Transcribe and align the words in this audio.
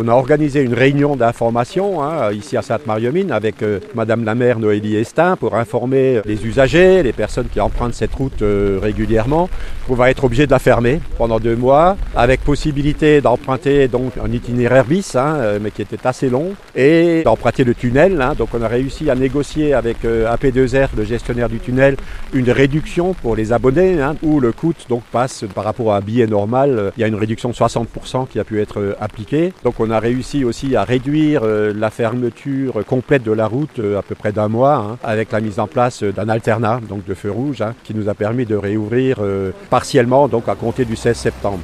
On 0.00 0.08
a 0.08 0.12
organisé 0.12 0.62
une 0.62 0.72
réunion 0.72 1.16
d'information 1.16 2.02
hein, 2.02 2.32
ici 2.32 2.56
à 2.56 2.62
Sainte-Marie-aux-Mines 2.62 3.30
avec 3.30 3.62
euh, 3.62 3.78
Madame 3.94 4.24
la 4.24 4.34
maire 4.34 4.58
Noélie 4.58 4.96
Estin 4.96 5.36
pour 5.36 5.54
informer 5.54 6.22
les 6.24 6.46
usagers, 6.46 7.02
les 7.02 7.12
personnes 7.12 7.48
qui 7.52 7.60
empruntent 7.60 7.92
cette 7.92 8.14
route 8.14 8.40
euh, 8.40 8.78
régulièrement. 8.80 9.50
On 9.90 9.94
va 9.94 10.10
être 10.10 10.24
obligé 10.24 10.46
de 10.46 10.50
la 10.50 10.58
fermer 10.60 10.98
pendant 11.18 11.38
deux 11.38 11.56
mois 11.56 11.98
avec 12.16 12.40
possibilité 12.40 13.20
d'emprunter 13.20 13.86
donc 13.86 14.12
un 14.16 14.32
itinéraire 14.32 14.86
bis, 14.86 15.14
hein, 15.14 15.34
euh, 15.36 15.58
mais 15.60 15.70
qui 15.70 15.82
était 15.82 16.06
assez 16.06 16.30
long, 16.30 16.54
et 16.74 17.20
d'emprunter 17.26 17.62
le 17.62 17.74
tunnel. 17.74 18.18
hein. 18.22 18.32
Donc 18.38 18.48
on 18.54 18.62
a 18.62 18.68
réussi 18.68 19.10
à 19.10 19.14
négocier 19.14 19.74
avec 19.74 20.06
euh, 20.06 20.34
AP2R, 20.34 20.88
le 20.96 21.04
gestionnaire 21.04 21.50
du 21.50 21.58
tunnel, 21.58 21.96
une 22.32 22.50
réduction 22.50 23.12
pour 23.12 23.36
les 23.36 23.52
abonnés, 23.52 24.00
hein, 24.00 24.16
où 24.22 24.40
le 24.40 24.52
coût 24.52 24.72
donc 24.88 25.02
passe 25.12 25.44
par 25.54 25.64
rapport 25.64 25.92
à 25.92 25.98
un 25.98 26.00
billet 26.00 26.26
normal. 26.26 26.78
euh, 26.78 26.90
Il 26.96 27.02
y 27.02 27.04
a 27.04 27.08
une 27.08 27.14
réduction 27.14 27.50
de 27.50 27.54
60% 27.54 28.26
qui 28.28 28.38
a 28.40 28.44
pu 28.44 28.58
être 28.62 28.80
euh, 28.80 28.94
appliquée. 28.98 29.52
Donc 29.64 29.74
on 29.82 29.90
a 29.90 29.98
réussi 29.98 30.44
aussi 30.44 30.76
à 30.76 30.84
réduire 30.84 31.42
euh, 31.42 31.72
la 31.76 31.90
fermeture 31.90 32.84
complète 32.86 33.24
de 33.24 33.32
la 33.32 33.48
route 33.48 33.80
euh, 33.80 33.98
à 33.98 34.02
peu 34.02 34.14
près 34.14 34.30
d'un 34.30 34.48
mois, 34.48 34.76
hein, 34.76 34.98
avec 35.02 35.32
la 35.32 35.40
mise 35.40 35.58
en 35.58 35.66
place 35.66 36.04
euh, 36.04 36.12
d'un 36.12 36.28
alternat, 36.28 36.80
donc 36.88 37.04
de 37.04 37.14
feu 37.14 37.32
rouge, 37.32 37.62
hein, 37.62 37.74
qui 37.82 37.94
nous 37.94 38.08
a 38.08 38.14
permis 38.14 38.46
de 38.46 38.54
réouvrir 38.54 39.18
partiellement 39.70 40.28
donc 40.28 40.48
à 40.48 40.54
compter 40.54 40.84
du 40.84 40.96
16 40.96 41.16
septembre. 41.16 41.62